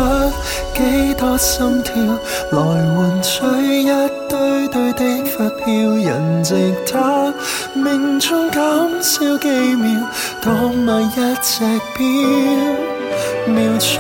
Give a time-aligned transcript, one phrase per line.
[0.75, 1.95] 几多心跳，
[2.51, 3.45] 来换取
[3.83, 3.89] 一
[4.29, 5.69] 堆堆的发票。
[5.69, 7.33] 人值得
[7.75, 10.01] 命中减少几秒，
[10.43, 11.61] 当买一只
[11.97, 12.88] 表。
[13.49, 13.99] 秒速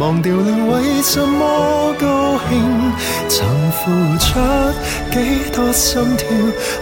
[0.00, 2.92] 忘掉了为什么高兴？
[3.28, 4.38] 曾付出
[5.10, 6.28] 几多心跳，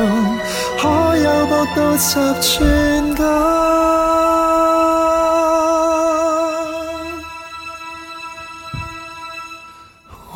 [0.76, 4.13] 可有博到十寸金？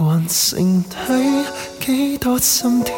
[0.08, 1.44] 还剩低
[1.84, 2.92] 几多心跳？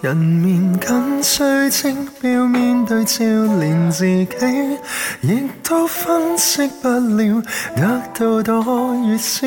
[0.00, 3.22] 人面紧追精表面对照，
[3.60, 4.78] 连自己
[5.22, 7.42] 亦都分析不了，
[7.76, 9.46] 得到多与少。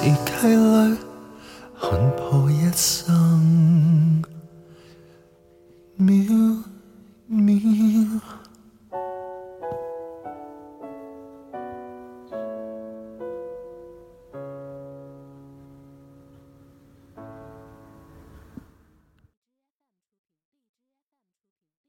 [0.00, 0.06] 计
[0.46, 0.96] 里，
[1.78, 3.21] 看破一生。